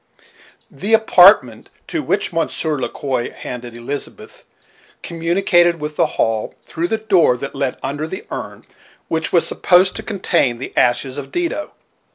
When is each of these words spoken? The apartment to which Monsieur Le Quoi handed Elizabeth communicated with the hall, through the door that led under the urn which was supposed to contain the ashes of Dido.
The 0.71 0.95
apartment 0.95 1.69
to 1.89 2.01
which 2.01 2.33
Monsieur 2.33 2.75
Le 2.79 2.89
Quoi 2.89 3.29
handed 3.29 3.75
Elizabeth 3.75 4.45
communicated 5.03 5.79
with 5.79 5.95
the 5.95 6.07
hall, 6.17 6.55
through 6.65 6.87
the 6.87 6.97
door 6.97 7.37
that 7.37 7.53
led 7.53 7.77
under 7.83 8.07
the 8.07 8.25
urn 8.31 8.65
which 9.09 9.31
was 9.31 9.45
supposed 9.45 9.95
to 9.97 10.01
contain 10.01 10.57
the 10.57 10.75
ashes 10.75 11.19
of 11.19 11.31
Dido. 11.31 11.73